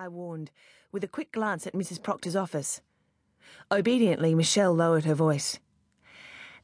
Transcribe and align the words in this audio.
I 0.00 0.06
warned, 0.06 0.52
with 0.92 1.02
a 1.02 1.08
quick 1.08 1.32
glance 1.32 1.66
at 1.66 1.72
Mrs. 1.72 2.00
Proctor's 2.00 2.36
office. 2.36 2.80
Obediently, 3.68 4.32
Michelle 4.32 4.72
lowered 4.72 5.04
her 5.06 5.14
voice. 5.14 5.58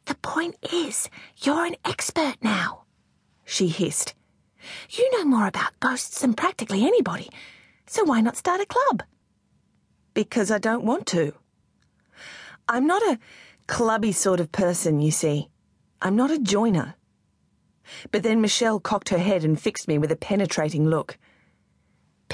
The 0.04 0.14
point 0.14 0.54
is, 0.72 1.10
you're 1.38 1.64
an 1.64 1.74
expert 1.84 2.36
now, 2.42 2.84
she 3.44 3.66
hissed. 3.66 4.14
You 4.88 5.10
know 5.18 5.24
more 5.24 5.48
about 5.48 5.80
ghosts 5.80 6.20
than 6.20 6.34
practically 6.34 6.86
anybody, 6.86 7.28
so 7.86 8.04
why 8.04 8.20
not 8.20 8.36
start 8.36 8.60
a 8.60 8.66
club? 8.66 9.02
Because 10.14 10.52
I 10.52 10.58
don't 10.58 10.84
want 10.84 11.04
to. 11.08 11.34
I'm 12.68 12.86
not 12.86 13.02
a 13.02 13.18
clubby 13.66 14.12
sort 14.12 14.38
of 14.38 14.52
person, 14.52 15.00
you 15.00 15.10
see. 15.10 15.50
I'm 16.00 16.14
not 16.14 16.30
a 16.30 16.38
joiner. 16.38 16.94
But 18.12 18.22
then 18.22 18.40
Michelle 18.40 18.78
cocked 18.78 19.08
her 19.08 19.18
head 19.18 19.42
and 19.42 19.60
fixed 19.60 19.88
me 19.88 19.98
with 19.98 20.12
a 20.12 20.16
penetrating 20.16 20.88
look. 20.88 21.18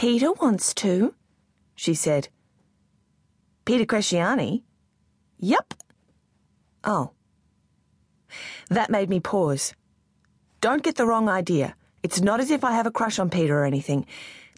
Peter 0.00 0.32
wants 0.32 0.72
to, 0.72 1.14
she 1.76 1.92
said. 1.92 2.28
Peter 3.66 3.84
Cresciani? 3.84 4.62
Yup. 5.38 5.74
Oh. 6.82 7.10
That 8.70 8.88
made 8.88 9.10
me 9.10 9.20
pause. 9.20 9.74
Don't 10.62 10.82
get 10.82 10.96
the 10.96 11.04
wrong 11.04 11.28
idea. 11.28 11.76
It's 12.02 12.22
not 12.22 12.40
as 12.40 12.50
if 12.50 12.64
I 12.64 12.72
have 12.72 12.86
a 12.86 12.90
crush 12.90 13.18
on 13.18 13.28
Peter 13.28 13.58
or 13.58 13.66
anything. 13.66 14.06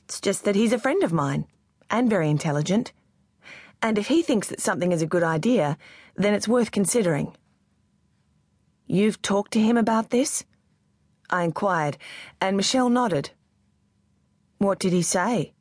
It's 0.05 0.21
just 0.21 0.45
that 0.45 0.55
he's 0.55 0.73
a 0.73 0.79
friend 0.79 1.03
of 1.03 1.13
mine, 1.13 1.49
and 1.91 2.09
very 2.09 2.31
intelligent. 2.31 2.93
And 3.83 3.99
if 3.99 4.07
he 4.07 4.23
thinks 4.23 4.47
that 4.47 4.61
something 4.61 4.93
is 4.93 5.03
a 5.03 5.09
good 5.09 5.25
idea, 5.25 5.77
then 6.15 6.35
it's 6.35 6.47
worth 6.47 6.71
considering. 6.71 7.35
You've 8.87 9.21
talked 9.21 9.53
to 9.55 9.61
him 9.61 9.77
about 9.77 10.11
this? 10.11 10.45
I 11.31 11.43
inquired, 11.43 11.99
and 12.41 12.57
Michelle 12.57 12.91
nodded. 12.91 13.31
What 14.63 14.79
did 14.79 14.93
he 14.93 15.03
say? 15.03 15.55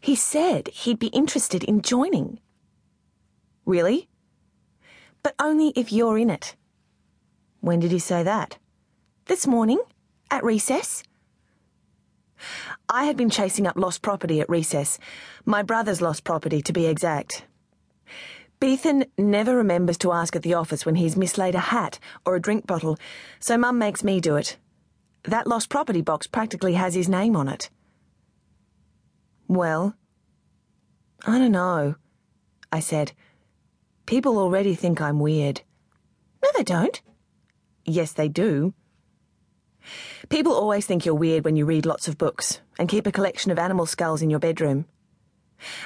He 0.00 0.16
said 0.16 0.66
he'd 0.68 0.98
be 0.98 1.06
interested 1.06 1.62
in 1.62 1.82
joining. 1.82 2.40
Really? 3.64 4.08
But 5.22 5.36
only 5.38 5.68
if 5.76 5.92
you're 5.92 6.18
in 6.18 6.28
it. 6.28 6.56
When 7.60 7.78
did 7.78 7.92
he 7.92 8.00
say 8.00 8.24
that? 8.24 8.58
This 9.26 9.46
morning, 9.46 9.78
at 10.32 10.42
recess. 10.42 11.04
I 12.88 13.04
had 13.04 13.16
been 13.16 13.30
chasing 13.30 13.68
up 13.68 13.76
lost 13.76 14.02
property 14.02 14.40
at 14.40 14.50
recess, 14.50 14.98
my 15.44 15.62
brother's 15.62 16.02
lost 16.02 16.24
property 16.24 16.60
to 16.60 16.72
be 16.72 16.86
exact. 16.86 17.44
Beethan 18.58 19.04
never 19.16 19.56
remembers 19.56 19.98
to 19.98 20.10
ask 20.10 20.34
at 20.34 20.42
the 20.42 20.54
office 20.54 20.84
when 20.84 20.96
he's 20.96 21.16
mislaid 21.16 21.54
a 21.54 21.70
hat 21.70 22.00
or 22.26 22.34
a 22.34 22.40
drink 22.40 22.66
bottle, 22.66 22.98
so 23.38 23.56
Mum 23.56 23.78
makes 23.78 24.02
me 24.02 24.20
do 24.20 24.34
it. 24.34 24.56
That 25.22 25.46
lost 25.46 25.68
property 25.68 26.02
box 26.02 26.26
practically 26.26 26.74
has 26.74 26.94
his 26.94 27.08
name 27.08 27.36
on 27.36 27.46
it. 27.46 27.70
Well, 29.52 29.94
I 31.26 31.38
don't 31.38 31.52
know, 31.52 31.96
I 32.72 32.80
said. 32.80 33.12
People 34.06 34.38
already 34.38 34.74
think 34.74 34.98
I'm 34.98 35.20
weird. 35.20 35.60
No, 36.42 36.48
they 36.56 36.62
don't. 36.62 37.02
Yes, 37.84 38.12
they 38.12 38.28
do. 38.28 38.72
People 40.30 40.54
always 40.54 40.86
think 40.86 41.04
you're 41.04 41.14
weird 41.14 41.44
when 41.44 41.56
you 41.56 41.66
read 41.66 41.84
lots 41.84 42.08
of 42.08 42.16
books 42.16 42.62
and 42.78 42.88
keep 42.88 43.06
a 43.06 43.12
collection 43.12 43.50
of 43.50 43.58
animal 43.58 43.84
skulls 43.84 44.22
in 44.22 44.30
your 44.30 44.38
bedroom. 44.38 44.86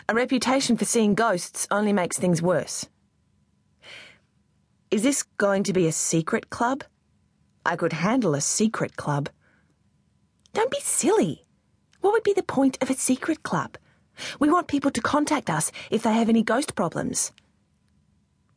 A 0.08 0.14
reputation 0.14 0.76
for 0.76 0.84
seeing 0.84 1.16
ghosts 1.16 1.66
only 1.68 1.92
makes 1.92 2.16
things 2.16 2.40
worse. 2.40 2.86
Is 4.92 5.02
this 5.02 5.24
going 5.24 5.64
to 5.64 5.72
be 5.72 5.88
a 5.88 5.92
secret 5.92 6.50
club? 6.50 6.84
I 7.64 7.74
could 7.74 7.94
handle 7.94 8.36
a 8.36 8.40
secret 8.40 8.96
club. 8.96 9.28
Don't 10.54 10.70
be 10.70 10.78
silly. 10.80 11.45
What 12.06 12.12
would 12.12 12.22
be 12.22 12.34
the 12.34 12.44
point 12.44 12.78
of 12.80 12.88
a 12.88 12.94
secret 12.94 13.42
club? 13.42 13.76
We 14.38 14.48
want 14.48 14.68
people 14.68 14.92
to 14.92 15.00
contact 15.00 15.50
us 15.50 15.72
if 15.90 16.04
they 16.04 16.12
have 16.12 16.28
any 16.28 16.44
ghost 16.44 16.76
problems. 16.76 17.32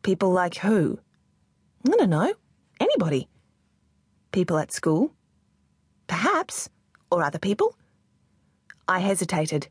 People 0.03 0.29
like 0.29 0.57
who? 0.57 0.99
I 1.83 1.97
don't 1.97 2.11
know. 2.11 2.31
Anybody. 2.79 3.27
People 4.31 4.59
at 4.59 4.71
school? 4.71 5.15
Perhaps. 6.05 6.69
Or 7.11 7.23
other 7.23 7.39
people? 7.39 7.75
I 8.87 8.99
hesitated. 8.99 9.67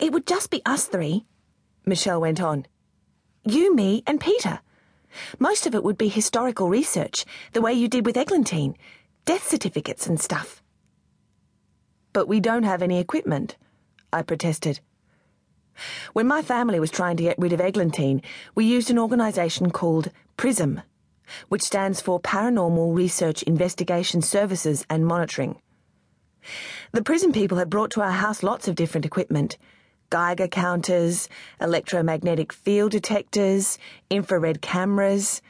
It 0.00 0.12
would 0.12 0.26
just 0.26 0.50
be 0.50 0.62
us 0.66 0.86
three, 0.86 1.26
Michelle 1.84 2.20
went 2.20 2.40
on. 2.42 2.66
You, 3.44 3.72
me, 3.72 4.02
and 4.04 4.20
Peter. 4.20 4.58
Most 5.38 5.64
of 5.64 5.76
it 5.76 5.84
would 5.84 5.96
be 5.96 6.08
historical 6.08 6.68
research, 6.68 7.24
the 7.52 7.62
way 7.62 7.72
you 7.72 7.86
did 7.86 8.04
with 8.04 8.16
Eglantine, 8.16 8.74
death 9.26 9.48
certificates 9.48 10.08
and 10.08 10.20
stuff. 10.20 10.60
But 12.16 12.28
we 12.28 12.40
don't 12.40 12.62
have 12.62 12.80
any 12.80 12.98
equipment, 12.98 13.56
I 14.10 14.22
protested. 14.22 14.80
When 16.14 16.26
my 16.26 16.40
family 16.40 16.80
was 16.80 16.90
trying 16.90 17.18
to 17.18 17.22
get 17.22 17.38
rid 17.38 17.52
of 17.52 17.60
Eglantine, 17.60 18.22
we 18.54 18.64
used 18.64 18.90
an 18.90 18.98
organisation 18.98 19.70
called 19.70 20.10
PRISM, 20.38 20.80
which 21.50 21.60
stands 21.60 22.00
for 22.00 22.18
Paranormal 22.18 22.96
Research 22.96 23.42
Investigation 23.42 24.22
Services 24.22 24.86
and 24.88 25.06
Monitoring. 25.06 25.60
The 26.92 27.02
PRISM 27.02 27.34
people 27.34 27.58
had 27.58 27.68
brought 27.68 27.90
to 27.90 28.00
our 28.00 28.12
house 28.12 28.42
lots 28.42 28.66
of 28.66 28.76
different 28.76 29.04
equipment 29.04 29.58
Geiger 30.08 30.48
counters, 30.48 31.28
electromagnetic 31.60 32.50
field 32.50 32.92
detectors, 32.92 33.76
infrared 34.08 34.62
cameras. 34.62 35.42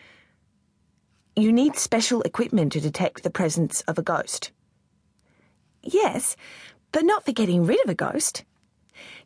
You 1.36 1.52
need 1.52 1.76
special 1.76 2.22
equipment 2.22 2.72
to 2.72 2.80
detect 2.80 3.22
the 3.22 3.30
presence 3.30 3.82
of 3.82 3.98
a 3.98 4.02
ghost. 4.02 4.50
Yes, 5.86 6.36
but 6.90 7.04
not 7.04 7.24
for 7.24 7.32
getting 7.32 7.64
rid 7.64 7.82
of 7.84 7.90
a 7.90 7.94
ghost. 7.94 8.44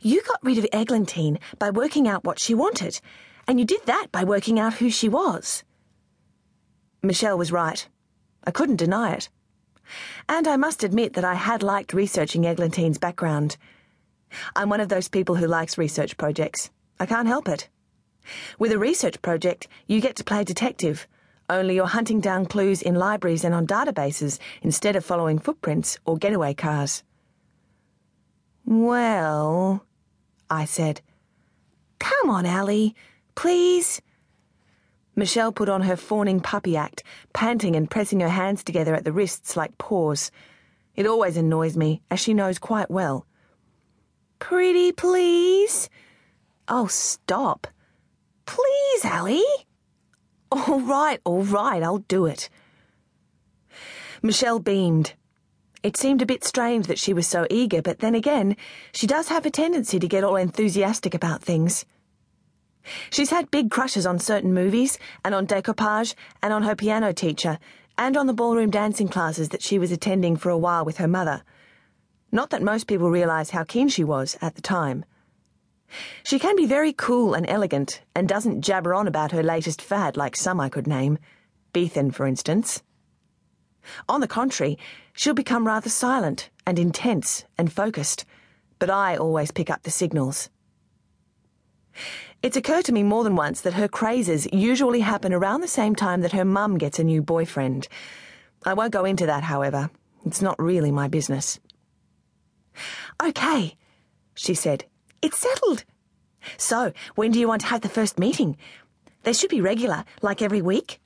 You 0.00 0.22
got 0.22 0.40
rid 0.42 0.58
of 0.58 0.66
Eglantine 0.72 1.38
by 1.58 1.70
working 1.70 2.06
out 2.06 2.24
what 2.24 2.38
she 2.38 2.54
wanted, 2.54 3.00
and 3.46 3.58
you 3.58 3.64
did 3.64 3.86
that 3.86 4.08
by 4.12 4.24
working 4.24 4.60
out 4.60 4.74
who 4.74 4.90
she 4.90 5.08
was. 5.08 5.64
Michelle 7.02 7.38
was 7.38 7.50
right. 7.50 7.88
I 8.44 8.50
couldn't 8.50 8.76
deny 8.76 9.12
it. 9.12 9.30
And 10.28 10.46
I 10.46 10.56
must 10.56 10.84
admit 10.84 11.14
that 11.14 11.24
I 11.24 11.34
had 11.34 11.62
liked 11.62 11.94
researching 11.94 12.42
Eglantine's 12.42 12.98
background. 12.98 13.56
I'm 14.54 14.68
one 14.68 14.80
of 14.80 14.90
those 14.90 15.08
people 15.08 15.36
who 15.36 15.46
likes 15.46 15.78
research 15.78 16.16
projects. 16.16 16.70
I 16.98 17.06
can't 17.06 17.26
help 17.26 17.48
it. 17.48 17.68
With 18.58 18.70
a 18.70 18.78
research 18.78 19.22
project, 19.22 19.66
you 19.86 20.00
get 20.00 20.14
to 20.16 20.24
play 20.24 20.44
detective, 20.44 21.08
only 21.50 21.74
you're 21.74 21.86
hunting 21.86 22.20
down 22.20 22.46
clues 22.46 22.80
in 22.80 22.94
libraries 22.94 23.44
and 23.44 23.54
on 23.54 23.66
databases 23.66 24.38
instead 24.62 24.96
of 24.96 25.04
following 25.04 25.38
footprints 25.38 25.98
or 26.04 26.16
getaway 26.16 26.54
cars. 26.54 27.02
Well, 28.64 29.84
I 30.48 30.64
said. 30.64 31.00
Come 31.98 32.30
on, 32.30 32.46
Allie. 32.46 32.94
Please. 33.34 34.00
Michelle 35.16 35.52
put 35.52 35.68
on 35.68 35.82
her 35.82 35.96
fawning 35.96 36.40
puppy 36.40 36.76
act, 36.76 37.02
panting 37.32 37.74
and 37.74 37.90
pressing 37.90 38.20
her 38.20 38.28
hands 38.28 38.62
together 38.62 38.94
at 38.94 39.04
the 39.04 39.12
wrists 39.12 39.56
like 39.56 39.76
paws. 39.76 40.30
It 40.94 41.06
always 41.06 41.36
annoys 41.36 41.76
me, 41.76 42.00
as 42.10 42.20
she 42.20 42.32
knows 42.32 42.58
quite 42.58 42.90
well. 42.90 43.26
Pretty 44.38 44.92
please? 44.92 45.90
Oh, 46.68 46.86
stop. 46.86 47.66
Please, 48.46 49.04
Allie. 49.04 49.44
All 50.52 50.80
right, 50.80 51.20
all 51.24 51.44
right, 51.44 51.82
I'll 51.82 51.98
do 51.98 52.26
it. 52.26 52.48
Michelle 54.22 54.58
beamed. 54.58 55.14
It 55.82 55.96
seemed 55.96 56.20
a 56.20 56.26
bit 56.26 56.44
strange 56.44 56.88
that 56.88 56.98
she 56.98 57.14
was 57.14 57.26
so 57.26 57.46
eager, 57.48 57.80
but 57.80 58.00
then 58.00 58.14
again, 58.14 58.56
she 58.92 59.06
does 59.06 59.28
have 59.28 59.46
a 59.46 59.50
tendency 59.50 59.98
to 59.98 60.08
get 60.08 60.24
all 60.24 60.36
enthusiastic 60.36 61.14
about 61.14 61.40
things. 61.40 61.86
She's 63.10 63.30
had 63.30 63.50
big 63.50 63.70
crushes 63.70 64.06
on 64.06 64.18
certain 64.18 64.52
movies, 64.52 64.98
and 65.24 65.34
on 65.34 65.46
decoupage, 65.46 66.14
and 66.42 66.52
on 66.52 66.64
her 66.64 66.74
piano 66.74 67.12
teacher, 67.12 67.58
and 67.96 68.16
on 68.16 68.26
the 68.26 68.34
ballroom 68.34 68.70
dancing 68.70 69.08
classes 69.08 69.50
that 69.50 69.62
she 69.62 69.78
was 69.78 69.92
attending 69.92 70.36
for 70.36 70.50
a 70.50 70.58
while 70.58 70.84
with 70.84 70.96
her 70.96 71.08
mother. 71.08 71.44
Not 72.32 72.50
that 72.50 72.62
most 72.62 72.86
people 72.86 73.10
realise 73.10 73.50
how 73.50 73.64
keen 73.64 73.88
she 73.88 74.04
was 74.04 74.36
at 74.42 74.54
the 74.56 74.62
time. 74.62 75.04
She 76.22 76.38
can 76.38 76.56
be 76.56 76.66
very 76.66 76.92
cool 76.92 77.34
and 77.34 77.48
elegant, 77.48 78.02
and 78.14 78.28
doesn't 78.28 78.62
jabber 78.62 78.94
on 78.94 79.08
about 79.08 79.32
her 79.32 79.42
latest 79.42 79.82
fad 79.82 80.16
like 80.16 80.36
some 80.36 80.60
I 80.60 80.68
could 80.68 80.86
name. 80.86 81.18
Beethan, 81.72 82.10
for 82.10 82.26
instance. 82.26 82.82
On 84.08 84.20
the 84.20 84.28
contrary, 84.28 84.78
she'll 85.14 85.34
become 85.34 85.66
rather 85.66 85.88
silent 85.88 86.50
and 86.66 86.78
intense 86.78 87.44
and 87.56 87.72
focused, 87.72 88.24
but 88.78 88.90
I 88.90 89.16
always 89.16 89.50
pick 89.50 89.70
up 89.70 89.82
the 89.82 89.90
signals. 89.90 90.50
It's 92.42 92.56
occurred 92.56 92.84
to 92.86 92.92
me 92.92 93.02
more 93.02 93.24
than 93.24 93.36
once 93.36 93.60
that 93.60 93.74
her 93.74 93.88
crazes 93.88 94.48
usually 94.52 95.00
happen 95.00 95.32
around 95.32 95.60
the 95.60 95.68
same 95.68 95.94
time 95.94 96.22
that 96.22 96.32
her 96.32 96.44
mum 96.44 96.78
gets 96.78 96.98
a 96.98 97.04
new 97.04 97.20
boyfriend. 97.20 97.88
I 98.64 98.74
won't 98.74 98.92
go 98.92 99.04
into 99.04 99.26
that, 99.26 99.44
however. 99.44 99.90
It's 100.24 100.40
not 100.40 100.58
really 100.58 100.92
my 100.92 101.08
business. 101.08 101.58
Okay, 103.22 103.76
she 104.34 104.54
said. 104.54 104.84
It's 105.22 105.38
settled. 105.38 105.84
So, 106.56 106.92
when 107.14 107.30
do 107.32 107.38
you 107.38 107.48
want 107.48 107.60
to 107.62 107.66
have 107.68 107.82
the 107.82 107.88
first 107.88 108.18
meeting? 108.18 108.56
They 109.22 109.32
should 109.32 109.50
be 109.50 109.60
regular, 109.60 110.04
like 110.22 110.40
every 110.40 110.62
week. 110.62 111.00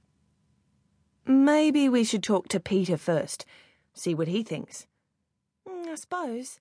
Maybe 1.26 1.88
we 1.88 2.04
should 2.04 2.22
talk 2.22 2.48
to 2.48 2.60
Peter 2.60 2.96
first, 2.96 3.44
see 3.92 4.14
what 4.14 4.28
he 4.28 4.42
thinks. 4.42 4.86
Mm, 5.68 5.88
I 5.88 5.94
suppose. 5.96 6.60